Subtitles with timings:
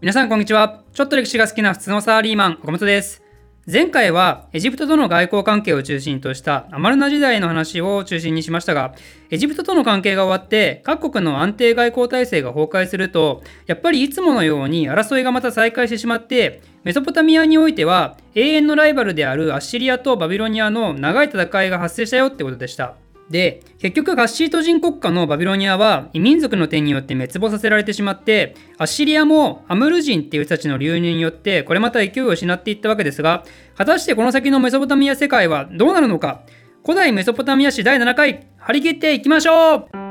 [0.00, 0.84] 皆さんこんにちは。
[0.92, 3.20] ちょっと歴史が好きな普通のサラリーマン、岡本です。
[3.66, 8.94] 前回はエジプトとの外交関係を中心としたアマルナ時代の話を中心にしましたが、
[9.30, 22.94] エジプトとの関係が終わって各国の安定外交体制が崩壊すると、やっぱりいつものように争いがまた再開してしまって、メソポタミアにおいては永遠のライバルであるアッシリアとバビロニアの長い戦いが発生したよってことでした。
[23.30, 33.44] で、結局ガッシート人国家のバビロニアは異民族の手によって滅亡させられてしまって、アッシリアもアムル人っていう人たちの流入によってこれまた勢いを失っていったわけですが、
[33.76, 36.42] 果たしてこの先のメソポタミア世界はどうなるのか、
[36.84, 40.07] 古代メソポタミア史第7回、張り切っていきましょう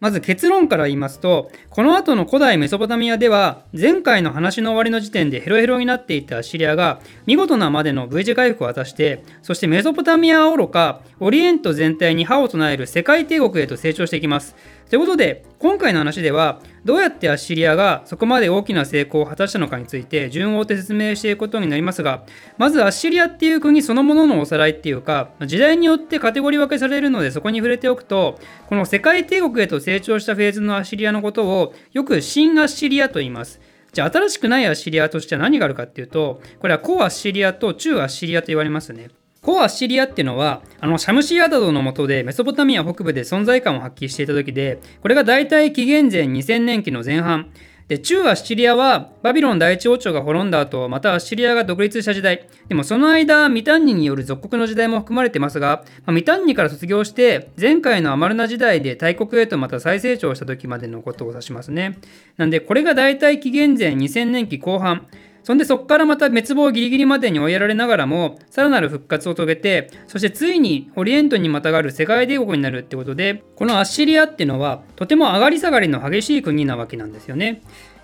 [0.00, 14.54] まず結論から言いますと、この後の古代メソポタミアでは、前回の話の終わりの時点でヘロヘロになっていたシリアが、見事なまでの V 字回復を果たして、そしてメソポタミアはおろか、オリエント全体に歯を唱える世界帝国へと成長していきます。
[14.88, 22.24] ということで、今回の話では、どうやってアッシリアがそこまで大きな成功を果たしたのかについて順を追って説明していくことになりますが、
[22.56, 33.60] まずアッシリアっていう国そのもののおさらいっていうか、時代によってカテゴリー分けされるのでそこに触れておくと、この世界帝国へと成長したフェーズのアッシリアのことをよく新アッシリアと言います。
[33.92, 39.08] じゃあ新しくないアッシリアとしては何があるかっていうと、これは古アッシリアと中アッシリアと言われますね。
[39.42, 47.50] 古アッシリアっていうのは、あの、シャムシアダドの下でメソポタミア北部で存在感を発揮していた時で、これが大体紀元前2000年期の前半。
[47.88, 52.46] で、中アッシリアはバビロン第一王朝が滅んだ後、またアッシリアが独立した時代。
[52.68, 61.98] でもその間、ミタンニによる属国の時代も含まれてますが、まあ、ミタンニから卒業して、前回のアマルナ時代で大国へとまた再成長した時までのことを指しますね。
[62.36, 65.06] なんで、これが大体紀元前2000年期後半。
[65.48, 77.62] そんでそこからまた滅亡ギリギリまでに追いやられながらも、さらなる復活を遂げて、そしてついにオリエントにまたがる世界帝国になるってことで、このアッシリアっていうのは、とても上がり下がりの激しい国なわけなんですよね。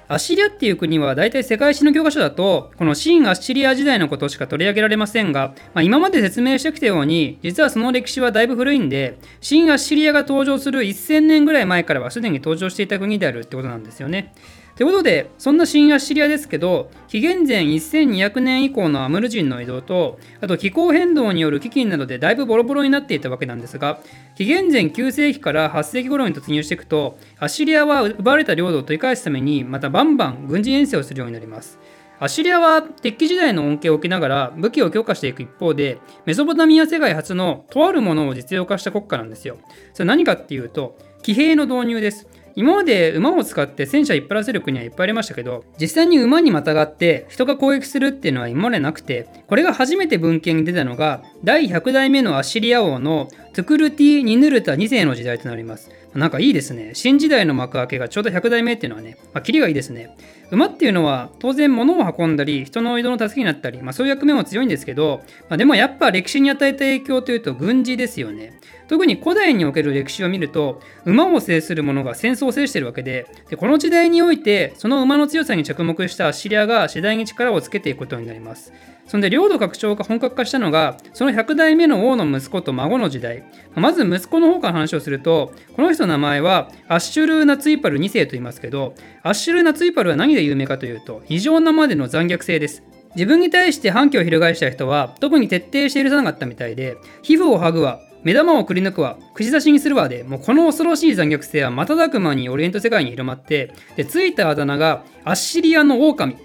[0.08, 14.32] アッシリアっていう国は大体世界史の教科書だと、この新アッシリア時代のことしか取り上げられませんが、まあ、今まで説明してきたように、実はその歴史はだいぶ古いんで、新アッシリアが登場する1000年ぐらい前からはすでに登場していた国であるってことなんですよね。
[14.76, 24.00] ということで、そんな新アッシリアですけど、紀元前1200年以降のアムル人の移動と、あと気候変動による飢饉などでだいぶボロボロになっていたわけなんですが、
[24.36, 31.78] 紀元前9世紀から8世紀頃に突入していくと、アッシリアは奪われた領土を取り返すために、またバンバン軍事遠征をするようになります。
[32.18, 39.56] アッシリアは鉄器時代の恩恵を受けながら武器を強化していく一方で、メソポタミア世界初のとあるものを実用化した国家なんですよ。
[39.92, 42.28] それ何かっていうと、騎兵の導入です。
[42.56, 55.90] 今まで馬を使って戦車引っ張らせる国はいっぱいありましたけど、実際に馬にまたがって人が攻撃するっていうのは今までなくて、これが初めて文献に出たのが、第100代目のアッシリア王のトゥクルティ・ニヌルタ2世の時代となります。
[56.14, 56.92] なんかいいですね。
[56.94, 60.16] 新時代の幕開けがちょうど100代目っていうのはね、まあ、キリがいいですね。
[60.50, 68.58] 馬っていうのは当然物を運んだり、人の移動の助けになったり、まあ、そういう役目も強いんですけど、まあ、でもやっぱ歴史に与えた影響というと軍事ですよね。
[68.86, 78.72] 特に古代における歴史を見ると、馬を制する者が戦争を制しているわけでで、この時代において、その馬の強さに着目したアッシリアが次第に力をつけていくことになります。
[79.06, 83.44] そんで領土拡張が本格化したのが、その100代目の王の息子と孫の時代。
[83.74, 92.82] まず息子の方から話をすると、この人の名前はアッシュルーナツイパル2世と言いますけど、アッシュルーナツイパルは何で有名かというと、異常なまでの残虐性です。
[93.14, 106.36] 自分に対して反旗を翻した人は特に徹底して許さなかったみたいで、皮膚を剥ぐわ、目玉をくり抜くわ、口出しにするわで、もうこの恐ろしい残虐性は瞬く間にオリエント世界に広まって、で、ついたあだ名がアッシリアの狼。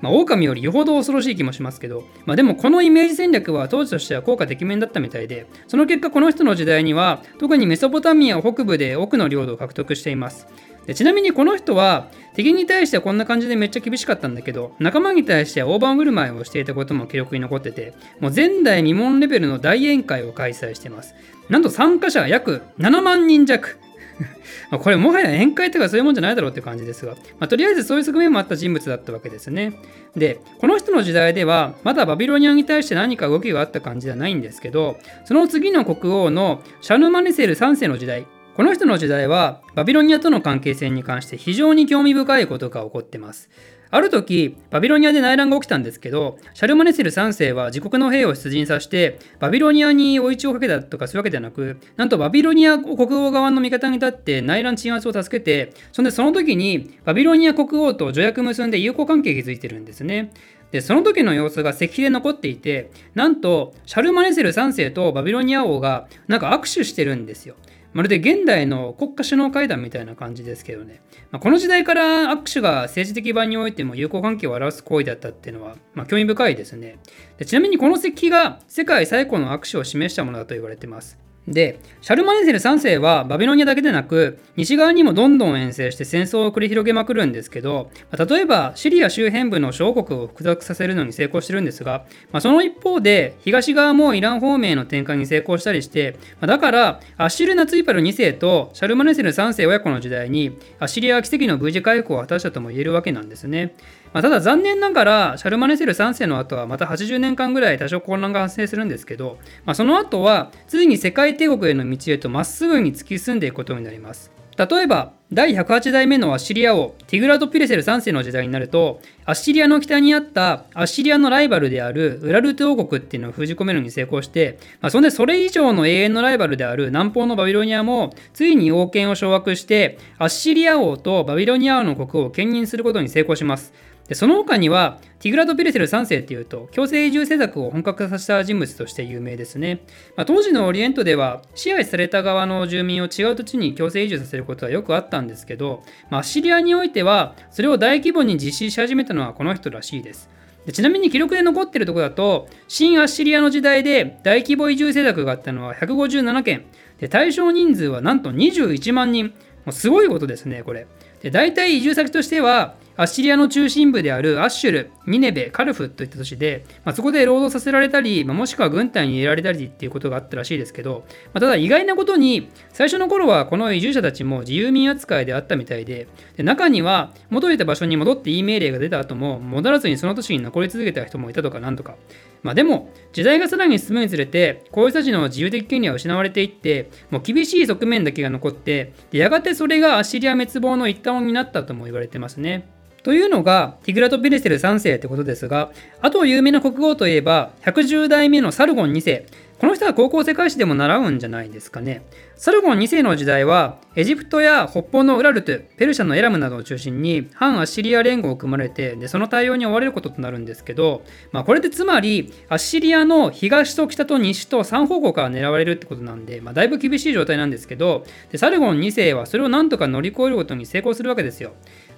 [0.00, 10.46] まあ、狼よりよほど恐ろしい気もしますけど、まあ、でもこのイメージ戦略は当時としては効果てきめんだったみたいで、その結果この人の時代には特にメソポタミア北部で多くの領土を獲得しています。
[10.88, 21.14] でちなみにこの人は敵に対してはこんな感じでめっちゃ厳しかったんだけど仲間に対しては大盤振る舞いをしていたことも記録に残っててもう前代未聞レベルの大宴会を開催してます
[21.50, 23.78] なんと参加者は約7万人弱
[24.82, 29.74] これもはや宴会とかそういうもんじゃないだろうって感じですが、まあ、とりあえずそういう側面もあった人物だったわけですね。
[30.16, 38.26] で、この人の時代では、まだバビロニアに対して何か動きがあった感じではないんですけど、その次の国王のシャヌマネセル3世の時代、
[38.58, 43.50] この人の時代はバビロニアとの関係性に関して非常に興味深いことが起こってます。
[43.88, 60.32] ある時、バビロニアで内乱が起きたんですけど、シャルマネセル3世は自国の兵を出陣させて、バビロニアに追い打ちをかけたとかそういうわけではなく、なんとバビロニア国王側の味方に立って内乱鎮圧を助けて、そんでその時にバビロニア国王と条約結んで友好関係築いてるんですね。
[60.72, 67.54] で、その時の様子が石碑で残っていて、なんと、シャルマネセル3世とバビロニア王がなんか握手してるんですよ。
[67.92, 71.00] まるで現代の国家首脳会談みたいな感じですけどね、
[71.30, 76.98] まあ、この時代から握手が政治的場においても友好関係を表す行為だったっていうのは、まあ、興味深いですね。
[77.38, 81.18] でちなみにこの石碑が世界最古の握手を示したものだと言われてます。
[81.52, 103.74] で、シャルマネセル3世はバビロニアだけでなく、西側にもどんどん遠征して戦争を繰り広げまくるんですけど、例えばシリア周辺部の小国を複雑させるのに成功してるんですが、まあ、その一方で東側もイラン方面への転換に成功したりして、まあ、だからアッシルナツイパル2世とシャルマネセル3世親子の時代にアッシリアは奇跡の V 字回復を果たしたとも言えるわけなんですね。
[104.12, 114.30] まあ、ただ残念ながらシャルマネセル3世の後はまた80年間ぐらい多少混乱が発生するんですけど、まあ、その後はついに世界帝国への道へとまっすぐに突き進んでいくことになります。
[114.58, 133.72] 例えば第108代目のアッシリア王ティグラト・ピレセル3世の時代になるとアッシリアの北にあったアッシリアのライバルであるウラルト王国っていうのを封じ込めるに成功して、まあ、そんでそれ以上の永遠のライバルである南方のバビロニアもついに王権を掌握してアッシリア王とバビロニア王の国王を兼任することに成功します。
[134.08, 139.82] でその他にはティグラド・ピレセル3世っていうと強制移住政策を本格化させた人物として有名ですね、
[140.16, 150.30] まあ、当時のオリエントでは支配された側の住民を違う土地に強制移住させることはよくあったんですけど、まあ、シリアにおいてはそれを大規模に実施し始めたのはこの人らしいです。
[150.64, 156.64] でちなみに記録で残っているところだと新アッシリアの時代で大規模移住政策があったのは157件。
[156.98, 159.32] で対象人数はなんと21万人。
[159.64, 160.86] もうすごいことですねこれ。
[161.22, 181.94] で大体移住先としてはアッシリアの中心部であるアッシュル、ニネベ、カルフといった都市で、まあ、そこで労働させられたり、まあ、もしくは軍隊に入れられたりっていうことがあったらしいですけど、まあ、ただ意外なことに、最初の頃はこの移住者たちも自由民扱いであったみたいで、で中には元いた場所に戻っていい命令が出た後も、戻らずにその都市に残り続けた人もいたとかなんとか。
[182.42, 192.76] まあ、でも、時代がさらに進むにつれて、こういう人たちの自由的権利は失われていって、もう厳しい側面だけが残って、でやがてそれがアッシリア滅亡の一端を担ったとも言われてますね。
[193.02, 199.26] というのがティグラト・ピレセル3世ってことですが、あと有名な国王といえば、110代目のサルゴン2世。
[199.58, 202.02] この人は高校世界史でも習うんじゃないですかね。
[202.36, 211.02] サルゴン2世の時代は、エジプトや北方のウラルト、ペルシャのエラムなどを中心に反アッシリア連合を組まれて、でその対応に追われることとなるんですけど、
[211.32, 221.50] まあ、これってつまり、アッシリアの東と北と西と3方向から狙われるってことなんで、まあ、だいぶ厳しい状態なんですけどで、サルゴン2世はそれをなんとか乗り越えることに成功するわけですよ。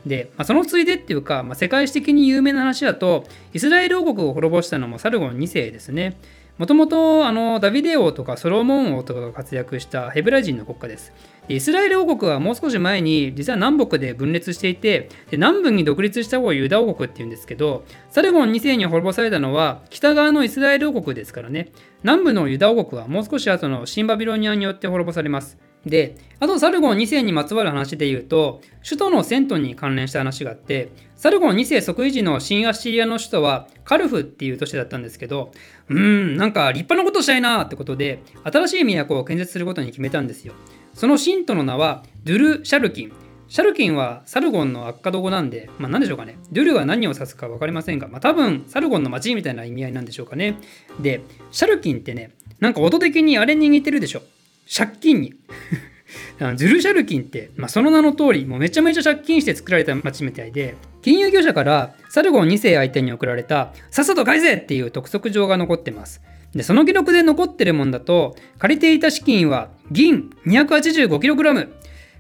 [0.07, 6.17] で、まあ、そのついでっていうか、まあ、世界史的に有名な話だと、イスラエル王国を滅ぼしたのもサルゴン2世ですね。
[6.61, 11.15] もともとダビデ王とかソロモン王とかが活躍したヘブライ人の国家です。
[11.49, 21.73] イスラエル王国はもう少し前に実は南北で分裂していてで南部に独立した方がユダ王国っていうんですけどサルゴン2世に滅ぼされたのは北側のイスラエル王国ですからね
[22.03, 25.57] 南部のユダ王国はもう少し後の新バビロニアによって滅ぼされます。
[25.87, 30.91] で、あとサルゴン2世にまつわる話で言うと、首都のセントに関連した話があって、
[31.21, 35.53] サルゴン2世即位時の新アッシリアの首都はカルフっていう都市だったんですけど、
[35.91, 40.55] うーん、なんか立派なことしたいなってことで、新しい都を建設することに決めたんですよ。
[40.95, 43.13] その信徒の名はドゥル・シャルキン。
[43.49, 46.39] シャルキンはサルゴンの悪化道語なんで、まあ何でしょうかね。
[46.53, 50.57] ドゥルは何を指すか分かりませんが、まあ多分サルゴンの町みたいな意味合いなんでしょうかね。
[51.01, 51.21] で、
[51.51, 52.31] シャルキンってね、
[52.61, 54.23] なんか音的にあれに似てるでしょ。
[54.75, 55.35] 借金に。
[56.57, 66.21] ズルシャルキンって、まあ、その名の通り、もうめちゃめちゃ借金して作られた町みたいで、金融業者からサルゴン2世相手に送られた、さっさと返せっていう督促状が残ってます。
[66.55, 71.67] で、その記録で残ってるもんだと、借りていた資金は銀 285kg、ま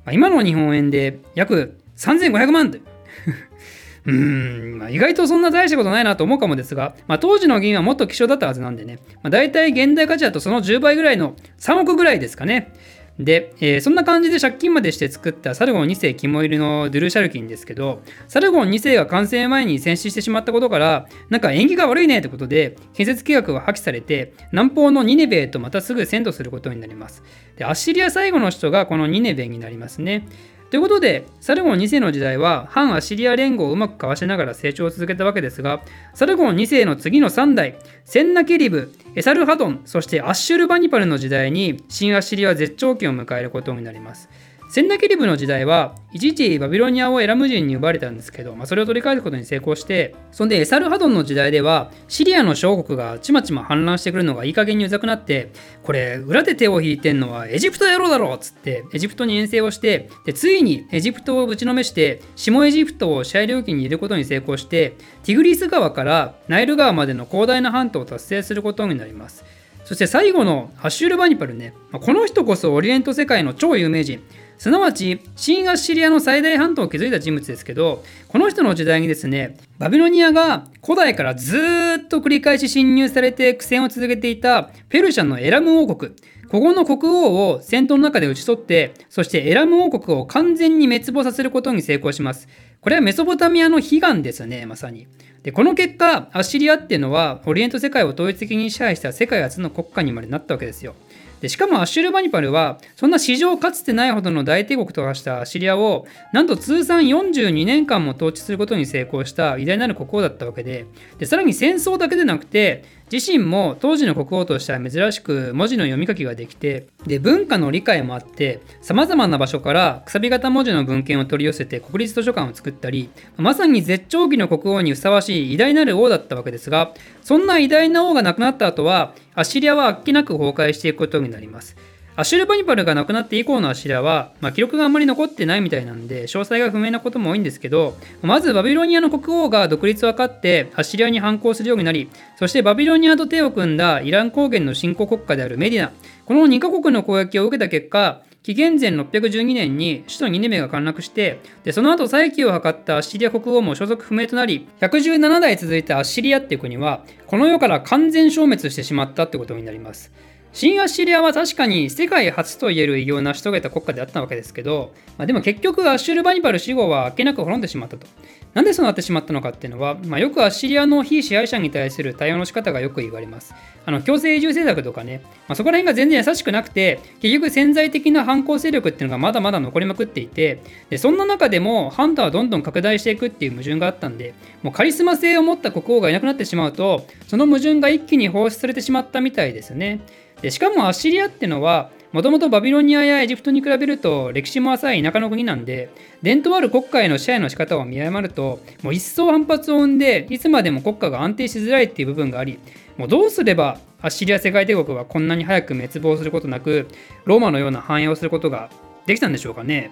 [0.06, 2.80] あ、今の日本円で約3500万で
[4.06, 12.72] うーん、まあ、意外とそんな大したことないなと思うかもですが、まあ、当時の銀はもっと希少だったはずなんでね、まあ、大体現代価値だとその10倍ぐらいの3億ぐらいですかね。
[13.20, 27.22] で、えー、そんな感じで借金までして作ったサルゴン2世肝入りのドゥルシャルキンですけど、サルゴン2世が完成前に戦死してしまったことから、なんか縁起が悪いねってことで、建設計画が破棄されて、南方のニネベへとまたすぐ遷都することになります。
[27.56, 30.26] で、アッシリア最後の人がこのニネベになりますね。
[30.70, 35.82] ということで、サルゴン2世の時代は反アシリア連合をうまくかわしながら成長を続けたわけですが、
[36.14, 44.28] サルゴン2世の次の3代、センナケリブ、エサルハドン、そしてアッシュルバニパルの時代に新アシリア絶頂期を迎えることになります。
[44.70, 55.50] センナケリブの時代は一時バビロニアをエラム人に奪われたんですけど、まあ、それを取り返すことに成功してそんでエサルハドンの時代ではシリアの小国がちまちま反乱してくるのがいい加減にうざくなって
[55.82, 69.44] これ裏で手を引いてんのはエジプト野郎だろっつってエジプトに遠征をしてでついにエジプトをぶちのめして下エジプトを支配領域に入れることに成功してティグリス川からナイル川までの広大な半島を達成することになります。
[69.90, 74.22] そして最後のアッシュルバニパルね、この人こそオリエント世界の超有名人、
[74.60, 81.56] すなわち新アッシリアの最大半島を築いた人物ですけど、この人の時代にですね、バビロニアが古代からず
[82.04, 86.12] っと繰り返し侵入されて苦戦を続けていたペルシャのエラム王国、
[86.50, 92.46] ここの国王を戦闘の中で討ち取って、そしてエラム王国を完全に滅亡させることに成功します。
[92.82, 95.06] これはメソポタミアの悲願ですね、まさに。
[95.42, 100.94] でこの結果アッシリアっていうのはオリエント世界を統一的に支配した世界初の国家にまでなったわけですよ。
[101.40, 110.86] でしかもアッシュルバニパルはそんな史上かつてないほどの大帝国と化したアシリアをなんと通算42年間も統治することに成功した偉大なる国王だったわけで
[111.18, 131.76] でさらに戦争だけでなくて自身も当時の国王としては珍しく文字の読み書きができてで文化の理解もあってさまざまな場所からくさび型文字の文献を取り寄せて国立図書館を作ったりまさに絶頂期の国王にふさわしい偉大なる王だったわけですがそんな偉大な王が亡くなった後はアッシリアはあっけなく崩壊していくことになります。
[132.16, 145.92] アシュルバニパルが亡くなって以降のアシリアは、まあ、記録があんまり残ってないみたいなんで、詳細が不明なことも多いんですけど、まずバビロニアの国王が独立を図ってアシリアに反抗するようになり、そしてバビロニアと手を組んだイラン高原の新興国家であるメディナ、
[146.26, 160.10] この2カ国の攻撃を受けた結果、紀元前612年に首都ニネメが陥落してでその後再起を図ったアシリア国王も所属不明となり117代続いたアシリアっていう国はこの世から完全消滅してしまったってことになります。
[160.52, 168.06] 新アッシリアは確かに世界初といえる偉業を成し遂げた国家であったわけですけど、まあ、でも結局アッシュルバニバル死後はあっけなく滅んでしまったと。
[168.52, 173.54] なんでそうなってしまったのかっていうのは、まあ、よくアッシリアの非支配者に対する対応の仕方がよく言われます。
[173.86, 190.00] あの強制移住政策とかね、まあ、そこら辺が全然優しくなくて、結局潜在的な反抗勢力っていうのがまだまだ残りまくっていて、でそんな中でもハンターはどんどん拡大していくっていう矛盾があったんで、もうカリスマ性を持った国王がいなくなってしまうと、その矛盾が一気に放出されてしまったみたいですね。
[190.42, 195.90] でしかもアッシリアってのはもともとバビロニアやエジプトに比べると歴史も浅い田舎の国なんで
[196.22, 202.58] 伝統ある国家への支配の仕方を見誤るともう一層反発を生んでいつまでも国家が安定しづらいっていう部分があり
[202.96, 206.88] もうどうすればアッシリア世界帝国はこんなに早く滅亡することなく
[207.24, 208.70] ローマのような繁栄をすることが
[209.06, 209.90] できたんでしょうかね。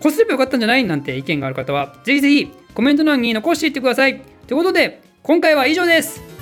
[0.00, 4.20] こうすればよかったんじゃないなんて意見がある方はぜひぜひコメント欄に残していってください。
[4.46, 6.39] ということで今回は以上です。